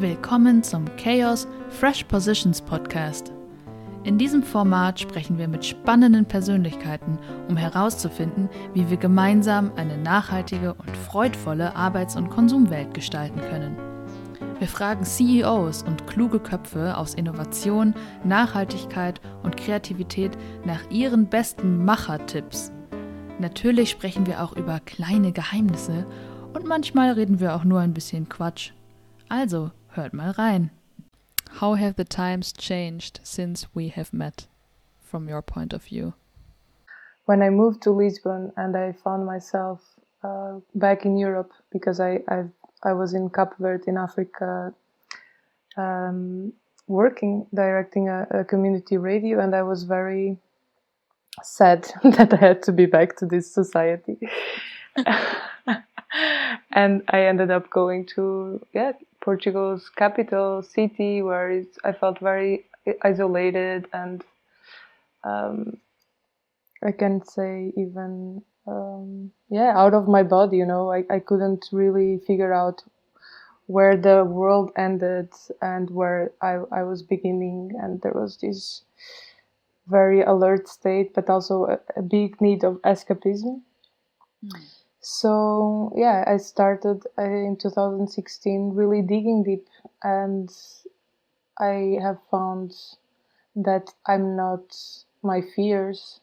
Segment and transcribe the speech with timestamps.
[0.00, 3.32] Willkommen zum Chaos Fresh Positions Podcast.
[4.04, 7.18] In diesem Format sprechen wir mit spannenden Persönlichkeiten,
[7.50, 13.76] um herauszufinden, wie wir gemeinsam eine nachhaltige und freudvolle Arbeits- und Konsumwelt gestalten können.
[14.58, 17.92] Wir fragen CEOs und kluge Köpfe aus Innovation,
[18.24, 20.32] Nachhaltigkeit und Kreativität
[20.64, 22.72] nach ihren besten Machertipps.
[23.38, 26.06] Natürlich sprechen wir auch über kleine Geheimnisse
[26.54, 28.70] und manchmal reden wir auch nur ein bisschen Quatsch.
[29.28, 30.70] Also, hört mal rein.
[31.60, 34.46] How have the times changed since we have met,
[35.00, 36.14] from your point of view?
[37.26, 39.80] When I moved to Lisbon and I found myself
[40.22, 42.44] uh, back in Europe because I, I,
[42.82, 44.72] I was in Cape Verde in Africa
[45.76, 46.52] um,
[46.86, 50.36] working, directing a, a community radio, and I was very
[51.42, 54.18] sad that I had to be back to this society.
[56.72, 62.66] and I ended up going to yeah Portugal's capital city, where I felt very
[63.02, 64.24] isolated and
[65.24, 65.78] um,
[66.82, 70.58] I can't say even um, yeah out of my body.
[70.58, 72.84] You know, I, I couldn't really figure out
[73.66, 75.30] where the world ended
[75.62, 78.84] and where I, I was beginning, and there was this
[79.86, 83.62] very alert state, but also a, a big need of escapism.
[84.44, 84.79] Mm.
[85.02, 89.68] So yeah, I started uh, in 2016 really digging deep,
[90.02, 90.50] and
[91.60, 92.74] I have found
[93.54, 94.76] that I'm not
[95.22, 96.20] my fears,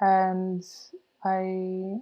[0.00, 0.64] and
[1.24, 2.00] I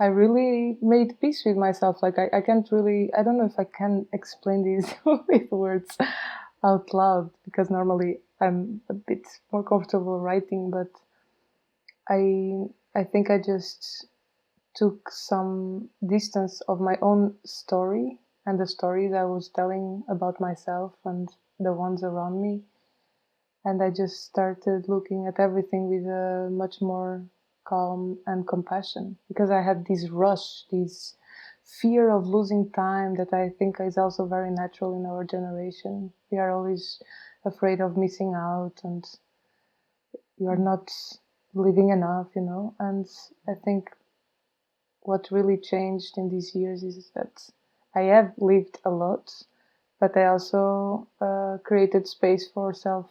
[0.00, 2.02] I really made peace with myself.
[2.02, 5.96] Like I, I can't really I don't know if I can explain these with words
[6.64, 10.90] out loud because normally I'm a bit more comfortable writing, but
[12.08, 14.06] I I think I just
[14.74, 20.94] took some distance of my own story and the stories I was telling about myself
[21.04, 21.28] and
[21.58, 22.64] the ones around me.
[23.64, 27.26] And I just started looking at everything with a much more
[27.64, 31.16] calm and compassion because I had this rush, this
[31.64, 36.12] fear of losing time that I think is also very natural in our generation.
[36.30, 37.02] We are always
[37.44, 39.04] afraid of missing out and
[40.36, 40.90] you are not
[41.54, 42.74] living enough, you know.
[42.78, 43.06] And
[43.48, 43.90] I think
[45.02, 47.48] what really changed in these years is that
[47.94, 49.32] I have lived a lot,
[50.00, 53.06] but I also uh, created space for self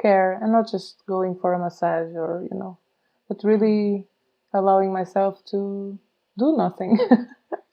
[0.00, 2.78] care and not just going for a massage or, you know,
[3.28, 4.06] but really
[4.52, 5.98] allowing myself to
[6.38, 6.98] do nothing.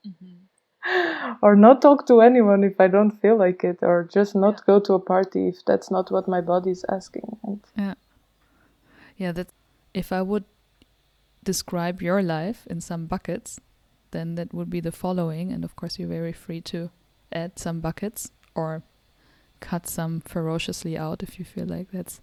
[0.07, 1.33] mm-hmm.
[1.41, 4.79] or not talk to anyone if I don't feel like it, or just not go
[4.79, 7.38] to a party if that's not what my body is asking.
[7.44, 7.94] And yeah,
[9.17, 9.31] yeah.
[9.31, 9.50] That
[9.94, 10.45] if I would
[11.47, 13.57] describe your life in some buckets,
[14.11, 15.53] then that would be the following.
[15.53, 16.91] And of course, you're very free to
[17.31, 18.83] add some buckets or
[19.61, 22.19] cut some ferociously out if you feel like that's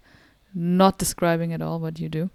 [0.53, 2.29] not describing at all what you do.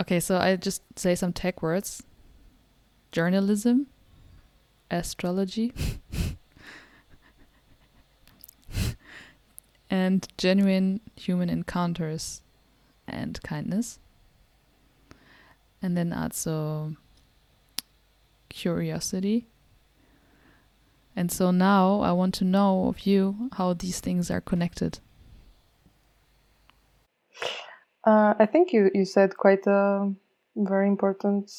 [0.00, 2.04] Okay, so I just say some tech words
[3.10, 3.88] journalism,
[4.92, 5.72] astrology,
[9.90, 12.42] and genuine human encounters
[13.08, 13.98] and kindness
[15.82, 16.96] and then also
[18.48, 19.46] curiosity.
[21.16, 25.00] And so now I want to know of you how these things are connected.
[28.06, 30.12] Uh, I think you, you said quite a
[30.56, 31.50] very important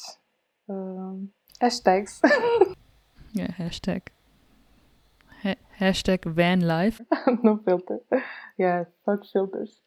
[0.68, 2.20] um, hashtags.
[3.32, 4.02] yeah, hashtag.
[5.42, 7.00] Ha hashtag van life.
[7.42, 8.00] no filter.
[8.58, 9.80] Yeah, fuck filters.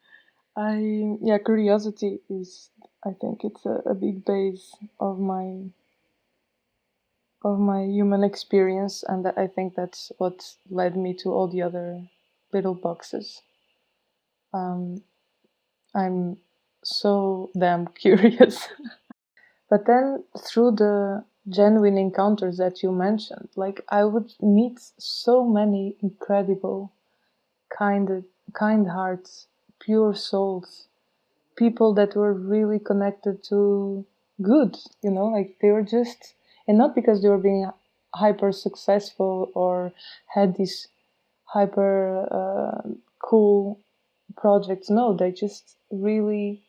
[0.57, 2.69] I yeah, curiosity is
[3.05, 5.65] I think it's a, a big base of my
[7.43, 12.01] of my human experience and I think that's what led me to all the other
[12.53, 13.41] little boxes.
[14.53, 15.03] Um,
[15.95, 16.37] I'm
[16.83, 18.67] so damn curious.
[19.69, 25.97] but then through the genuine encounters that you mentioned, like I would meet so many
[26.01, 26.93] incredible,
[27.77, 28.23] kind,
[28.53, 29.47] kind hearts,
[29.85, 30.87] pure souls
[31.55, 34.05] people that were really connected to
[34.41, 36.33] good, you know, like they were just,
[36.67, 37.69] and not because they were being
[38.13, 39.91] hyper successful or
[40.33, 40.87] had these
[41.45, 42.89] hyper uh,
[43.19, 43.79] cool
[44.35, 44.89] projects.
[44.89, 46.63] No, they just really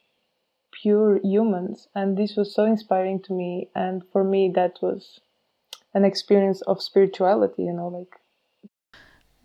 [0.82, 1.88] pure humans.
[1.94, 3.68] And this was so inspiring to me.
[3.74, 5.20] And for me, that was
[5.94, 8.20] an experience of spirituality, you know, like.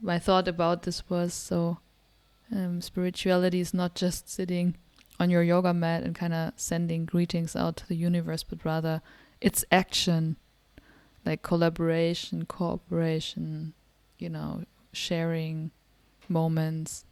[0.02, 1.80] My thought about this was so
[2.56, 4.76] um, spirituality is not just sitting
[5.20, 9.02] on your yoga mat and kind of sending greetings out to the universe, but rather
[9.42, 10.38] it's action.
[11.26, 13.74] like collaboration, cooperation,
[14.20, 14.64] you know,
[14.94, 15.72] sharing
[16.30, 17.06] moments.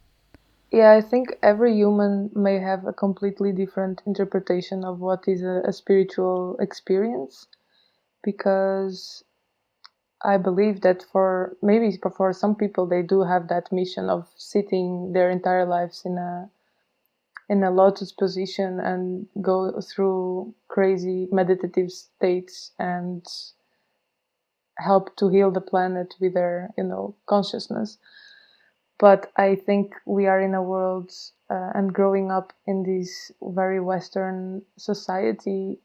[0.72, 5.62] Yeah, I think every human may have a completely different interpretation of what is a,
[5.66, 7.46] a spiritual experience
[8.24, 9.24] because
[10.22, 15.12] I believe that for maybe for some people they do have that mission of sitting
[15.12, 16.50] their entire lives in a
[17.48, 23.26] in a lotus position and go through crazy meditative states and
[24.78, 27.98] help to heal the planet with their you know consciousness.
[28.98, 31.10] But i think we are in a world
[31.50, 35.80] uh, and growing up in this very western society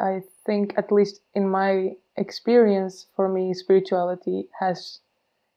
[0.00, 5.00] i think at least in my experience for me spirituality has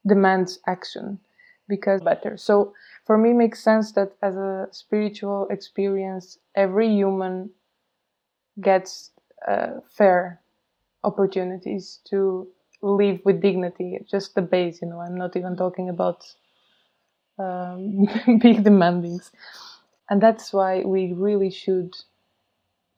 [0.08, 1.20] demands action
[1.68, 2.38] because better.
[2.38, 2.74] So
[3.06, 7.52] for me makes sense that as a spiritual experience every human
[8.62, 9.12] gets
[9.48, 10.42] uh, fair
[11.04, 12.48] opportunities to
[12.82, 15.00] live with dignity just the base you know.
[15.02, 16.26] I'm not even talking about
[17.38, 18.06] um,
[18.40, 19.32] big demandings.
[20.10, 21.96] And that's why we really should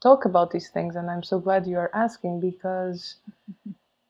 [0.02, 3.16] talk about these things and i'm so glad you are asking because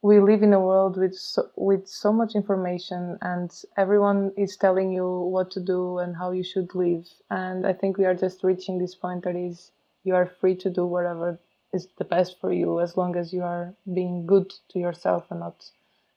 [0.02, 4.92] we live in a world with so, with so much information and everyone is telling
[4.92, 7.06] you what to do and how you should live.
[7.30, 9.72] And i think we are just reaching this point that is
[10.04, 11.38] you are free to do whatever
[11.72, 15.40] is the best for you as long as you are being good to yourself and
[15.40, 15.70] not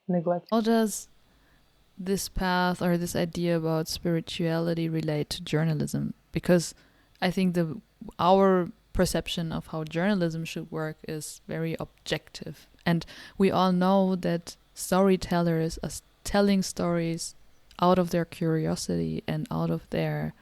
[0.08, 0.48] neglect.
[0.52, 1.10] How does
[1.98, 6.14] this path or this idea about spirituality relate to journalism?
[6.32, 6.76] Because
[7.22, 7.82] i think the
[8.20, 12.68] our perception of how journalism should work is very objective.
[12.86, 13.06] And
[13.38, 15.90] we all know that storytellers are
[16.24, 17.36] telling stories
[17.82, 20.34] out of their curiosity and out of their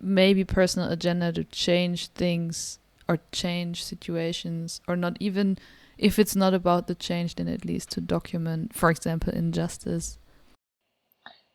[0.00, 2.78] maybe personal agenda to change things
[3.08, 5.58] or change situations or not even
[5.98, 10.18] if it's not about the change then at least to document for example injustice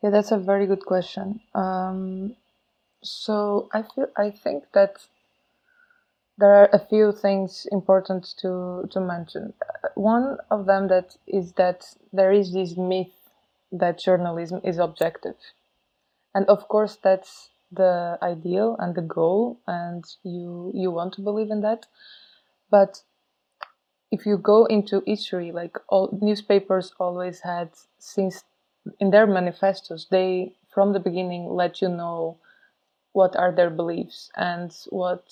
[0.03, 2.35] yeah that's a very good question um,
[3.01, 4.97] so i feel i think that
[6.37, 9.53] there are a few things important to to mention.
[9.95, 13.13] One of them that is that there is this myth
[13.71, 15.37] that journalism is objective,
[16.33, 21.51] and of course that's the ideal and the goal, and you you want to believe
[21.51, 21.87] in that,
[22.69, 23.03] but
[24.11, 28.43] if you go into history, like all newspapers always had since
[28.99, 32.37] in their manifestos, they from the beginning let you know
[33.13, 35.23] what are their beliefs and what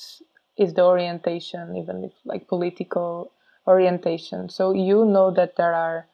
[0.57, 3.31] is the orientation, even if like political
[3.67, 4.49] orientation.
[4.49, 6.07] So you know that there are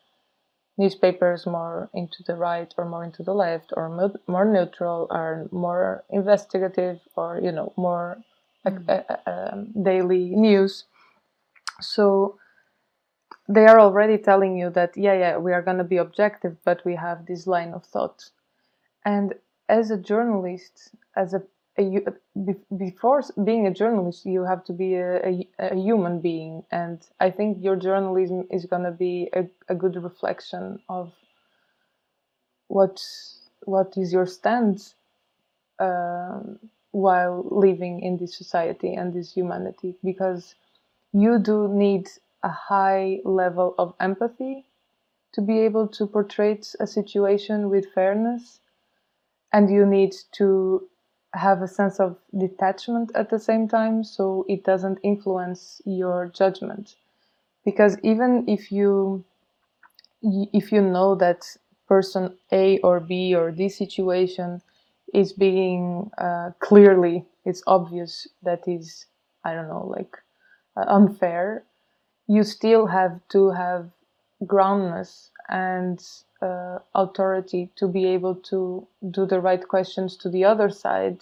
[0.78, 6.04] newspapers more into the right or more into the left or more neutral or more
[6.10, 8.18] investigative or you know more
[8.66, 8.90] mm.
[8.90, 10.86] uh, uh, daily news.
[11.82, 12.40] So
[13.50, 16.86] they are already telling you that yeah yeah we are going to be objective but
[16.86, 18.30] we have this line of thought
[19.04, 19.34] and
[19.68, 21.42] as a journalist as a
[21.80, 22.14] a,
[22.76, 27.32] before being a journalist, you have to be a, a, a human being, and I
[27.32, 31.12] think your journalism is going to be a, a good reflection of
[32.68, 33.02] what
[33.66, 34.96] what is your stance
[35.80, 36.60] um,
[36.92, 40.56] while living in this society and this humanity, because
[41.14, 42.08] you do need
[42.44, 44.66] a high level of empathy
[45.34, 48.60] to be able to portray a situation with fairness,
[49.54, 50.88] and you need to
[51.34, 56.96] have a sense of detachment at the same time so it doesn't influence your judgment.
[57.66, 59.26] Because even if you
[60.22, 61.46] if you know that
[61.88, 64.62] person a or b or this situation
[65.14, 69.06] is being uh, clearly it's obvious that is
[69.44, 70.18] i don't know like
[70.78, 71.64] uh, unfair
[72.28, 73.90] you still have to have
[74.48, 76.04] groundness and
[76.42, 81.20] uh, authority to be able to do the right questions to the other side.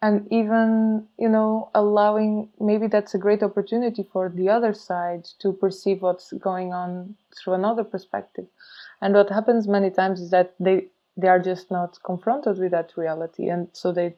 [0.00, 5.52] And even you know allowing maybe that's a great opportunity for the other side to
[5.52, 8.46] perceive what's going on through another perspective.
[9.00, 12.96] And what happens many times is that they they are just not confronted with that
[12.96, 14.14] reality and so they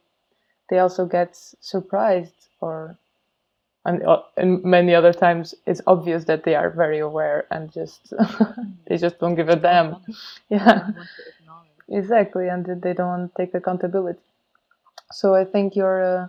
[0.68, 2.96] they also get surprised or
[3.84, 8.12] and, uh, and many other times it's obvious that they are very aware and just
[8.88, 9.96] they just don't give a damn.
[10.50, 10.90] Yeah.
[11.88, 14.20] Exactly and they don't take accountability.
[15.12, 16.28] So i think your uh,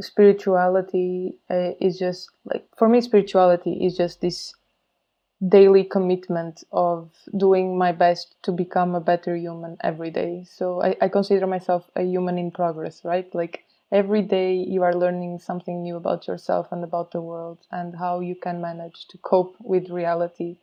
[0.00, 4.54] spirituality uh, is just like for me spirituality is just this
[5.48, 10.44] daily commitment of doing my best to become a better human every day.
[10.48, 13.32] So I, I consider myself a human in progress right?
[13.34, 17.96] Like every day you are learning something new about yourself and about the world and
[17.96, 20.58] how you can manage to cope with reality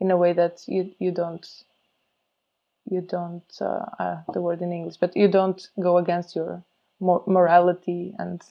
[0.00, 1.64] in a way that you you don't
[2.90, 6.62] you don't uh, uh, the word in English, but you don't go against your
[7.00, 8.42] mor- morality and.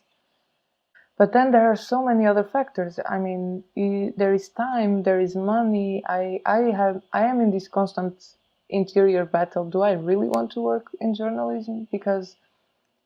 [1.17, 3.00] But then there are so many other factors.
[3.07, 6.03] I mean, you, there is time, there is money.
[6.07, 8.36] I I have I am in this constant
[8.69, 9.65] interior battle.
[9.69, 11.88] Do I really want to work in journalism?
[11.91, 12.36] Because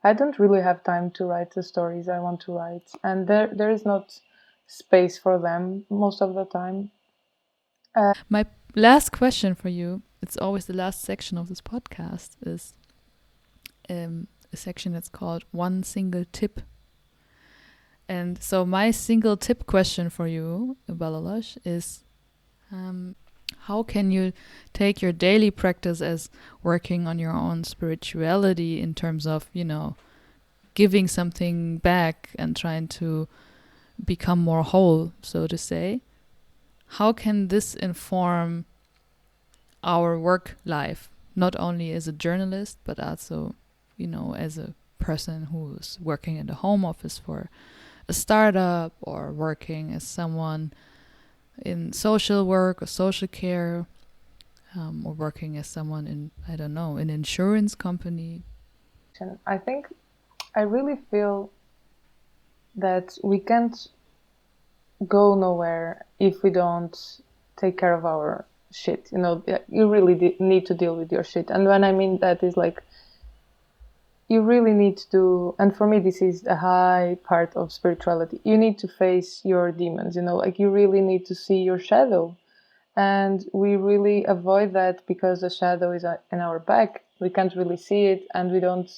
[0.03, 3.49] I don't really have time to write the stories I want to write, and there
[3.53, 4.19] there is not
[4.67, 6.91] space for them most of the time.
[7.93, 12.73] Uh, My last question for you it's always the last section of this podcast is
[13.89, 16.61] um, a section that's called one single tip
[18.07, 22.03] and so my single tip question for you balalosh is
[22.71, 23.15] um,
[23.65, 24.33] how can you
[24.73, 26.29] take your daily practice as
[26.63, 29.95] working on your own spirituality in terms of you know
[30.73, 33.27] giving something back and trying to
[34.03, 36.01] become more whole so to say?
[36.97, 38.65] How can this inform
[39.83, 43.55] our work life, not only as a journalist, but also,
[43.97, 47.49] you know, as a person who's working in the home office for
[48.07, 50.73] a startup or working as someone
[51.61, 53.85] in social work or social care
[54.75, 58.43] um, or working as someone in, I don't know, an insurance company.
[59.45, 59.87] I think
[60.55, 61.51] I really feel
[62.75, 63.87] that we can't
[65.07, 66.97] go nowhere if we don't
[67.57, 71.49] take care of our shit you know you really need to deal with your shit
[71.49, 72.81] and when i mean that is like
[74.31, 78.39] you really need to and for me this is a high part of spirituality.
[78.43, 81.79] You need to face your demons you know like you really need to see your
[81.79, 82.23] shadow.
[82.95, 87.03] And we really avoid that because the shadow is uh, in our back.
[87.19, 88.91] We can't really see it and we don't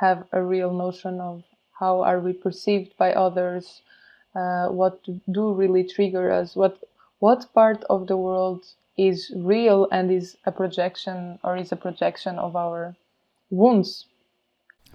[0.00, 1.44] have a real notion of
[1.80, 3.82] how are we perceived by others
[4.34, 5.00] uh, what
[5.30, 6.78] do really trigger us what
[7.18, 8.64] what part of the world
[8.96, 12.94] is real and is a projection or is a projection of our
[13.50, 14.06] wounds.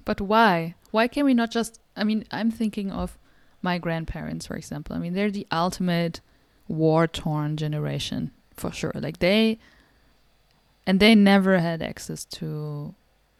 [0.05, 0.75] But why?
[0.91, 1.79] Why can we not just?
[1.95, 3.17] I mean, I'm thinking of
[3.61, 4.95] my grandparents, for example.
[4.95, 6.21] I mean, they're the ultimate
[6.67, 8.91] war torn generation for sure.
[8.95, 9.59] Like they,
[10.85, 12.93] and they never had access to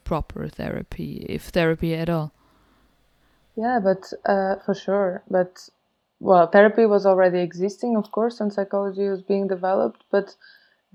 [0.04, 2.34] proper therapy, if therapy at all.
[3.56, 5.24] Yeah, but uh, for sure.
[5.30, 5.70] But
[6.20, 10.36] well, therapy was already existing, of course, and psychology was being developed, but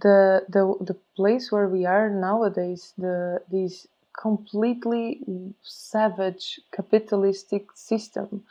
[0.00, 3.86] the the the place where we are nowadays, the these
[4.20, 5.20] completely
[5.62, 8.44] savage capitalistic system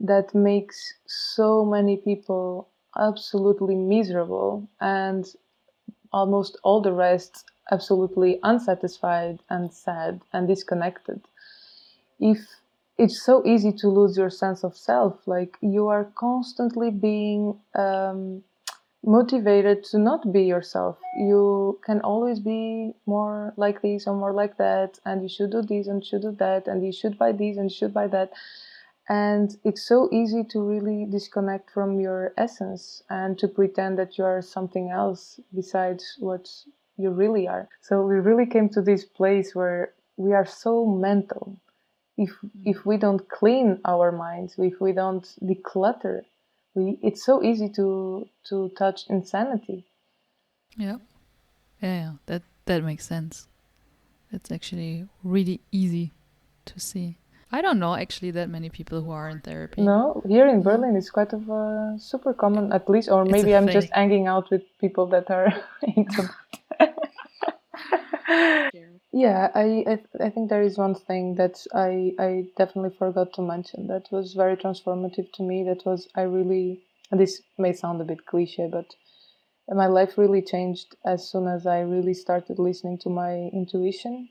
[0.00, 2.68] that makes so many people
[2.98, 5.24] absolutely miserable and
[6.12, 11.20] almost all the rest absolutely unsatisfied and sad and disconnected.
[12.20, 12.38] If
[12.98, 15.26] it's so easy to lose your sense of self.
[15.26, 18.42] Like you are constantly being um,
[19.06, 20.98] motivated to not be yourself.
[21.16, 25.62] You can always be more like this or more like that, and you should do
[25.62, 28.32] this and should do that, and you should buy this and should buy that.
[29.08, 34.24] And it's so easy to really disconnect from your essence and to pretend that you
[34.24, 36.50] are something else besides what
[36.96, 37.68] you really are.
[37.82, 41.56] So we really came to this place where we are so mental
[42.16, 42.48] if mm-hmm.
[42.64, 46.22] if we don't clean our minds if we don't declutter
[46.76, 49.86] we it's so easy to to touch insanity.
[50.76, 50.98] Yeah.
[51.82, 52.12] Yeah, yeah.
[52.26, 53.48] that that makes sense.
[54.32, 56.12] It's actually really easy
[56.66, 57.18] to see.
[57.50, 59.82] I don't know actually that many people who are in therapy.
[59.82, 63.66] No here in berlin it's quite of a super common at least or maybe i'm
[63.66, 63.72] thing.
[63.72, 65.54] just hanging out with people that are
[65.96, 66.28] into
[69.16, 73.42] yeah, I, I, I think there is one thing that I I definitely forgot to
[73.42, 75.64] mention that was very transformative to me.
[75.64, 78.94] That was I really this may sound a bit cliche, but
[79.68, 84.28] my life really changed as soon as I really started listening to my intuition,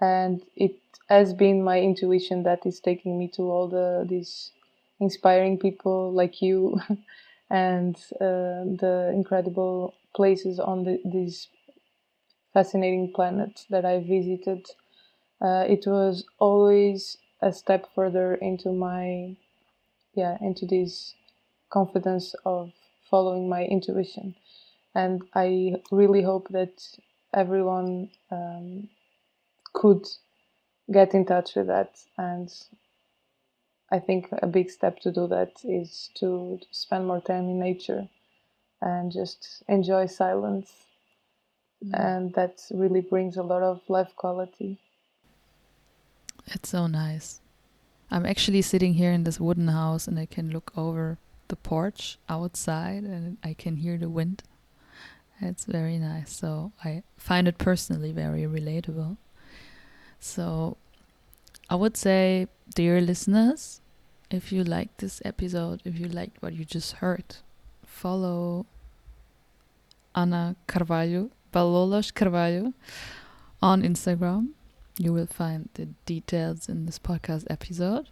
[0.00, 0.76] and it
[1.08, 4.50] has been my intuition that is taking me to all the these
[4.98, 6.80] inspiring people like you,
[7.50, 11.48] and uh, the incredible places on the, these
[12.54, 14.66] fascinating planet that I visited.
[15.42, 19.36] Uh, it was always a step further into my,
[20.14, 21.14] yeah, into this
[21.70, 22.72] confidence of
[23.10, 24.36] following my intuition.
[24.94, 26.82] And I really hope that
[27.34, 28.88] everyone um,
[29.74, 30.06] could
[30.92, 31.98] get in touch with that.
[32.18, 32.52] And
[33.90, 37.58] I think a big step to do that is to, to spend more time in
[37.58, 38.08] nature
[38.82, 40.86] and just enjoy silence
[41.84, 41.98] mm.
[41.98, 44.78] and that really brings a lot of life quality.
[46.46, 47.40] It's so nice.
[48.10, 52.18] I'm actually sitting here in this wooden house and I can look over the porch
[52.28, 54.42] outside and I can hear the wind.
[55.40, 56.32] It's very nice.
[56.32, 59.16] So I find it personally very relatable.
[60.20, 60.76] So
[61.68, 63.80] I would say, dear listeners,
[64.30, 67.36] if you liked this episode, if you liked what you just heard,
[67.84, 68.66] follow
[70.14, 72.72] Ana Carvalho, Balolos Carvalho
[73.62, 74.48] on Instagram.
[74.98, 78.08] You will find the details in this podcast episode.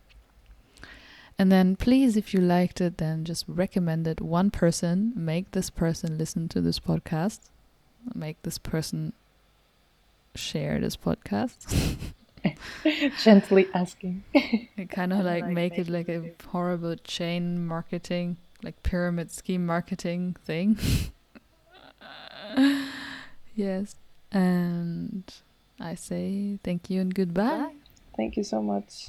[1.37, 5.71] And then please, if you liked it, then just recommend it one person, make this
[5.71, 7.41] person listen to this podcast,
[8.15, 9.13] make this person
[10.37, 11.97] share this podcast.
[13.25, 14.23] Gently asking.
[14.35, 20.37] It kind of like, make it like a horrible chain marketing, like pyramid scheme marketing
[20.45, 20.79] thing.
[23.55, 23.97] yes.
[24.31, 25.25] And
[25.79, 27.75] I say thank you and goodbye.
[28.17, 29.09] Thank you so much.